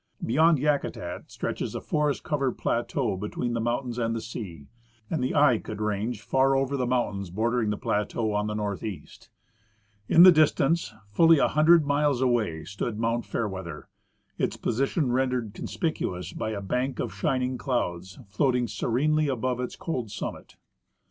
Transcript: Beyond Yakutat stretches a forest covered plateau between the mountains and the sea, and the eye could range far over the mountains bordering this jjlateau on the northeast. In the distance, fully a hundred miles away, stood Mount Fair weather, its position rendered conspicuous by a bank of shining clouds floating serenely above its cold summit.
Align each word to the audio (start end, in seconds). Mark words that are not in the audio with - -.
Beyond 0.25 0.57
Yakutat 0.57 1.29
stretches 1.29 1.75
a 1.75 1.79
forest 1.79 2.23
covered 2.23 2.53
plateau 2.57 3.15
between 3.15 3.53
the 3.53 3.61
mountains 3.61 3.99
and 3.99 4.15
the 4.15 4.19
sea, 4.21 4.65
and 5.11 5.23
the 5.23 5.35
eye 5.35 5.59
could 5.59 5.79
range 5.79 6.23
far 6.23 6.55
over 6.55 6.75
the 6.75 6.87
mountains 6.87 7.29
bordering 7.29 7.69
this 7.69 7.81
jjlateau 7.81 8.33
on 8.33 8.47
the 8.47 8.55
northeast. 8.55 9.29
In 10.09 10.23
the 10.23 10.31
distance, 10.31 10.91
fully 11.11 11.37
a 11.37 11.49
hundred 11.49 11.85
miles 11.85 12.19
away, 12.19 12.63
stood 12.63 12.97
Mount 12.97 13.25
Fair 13.27 13.47
weather, 13.47 13.89
its 14.39 14.57
position 14.57 15.11
rendered 15.11 15.53
conspicuous 15.53 16.33
by 16.33 16.49
a 16.49 16.61
bank 16.61 16.97
of 16.99 17.13
shining 17.13 17.59
clouds 17.59 18.17
floating 18.27 18.67
serenely 18.67 19.27
above 19.27 19.59
its 19.59 19.75
cold 19.75 20.09
summit. 20.09 20.55